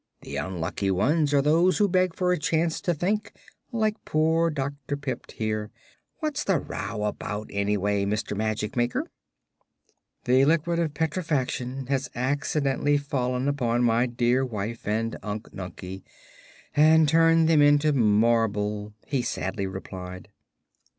[0.21, 3.33] The unlucky ones are those who beg for a chance to think,
[3.71, 4.97] like poor Dr.
[4.97, 5.69] Pipt here.
[6.21, 8.35] What's the row about, anyway, Mr.
[8.35, 9.11] Magic maker?"
[10.23, 16.01] "The Liquid of Petrifaction has accidentally fallen upon my dear wife and Unc Nunkie
[16.75, 20.29] and turned them into marble," he sadly replied.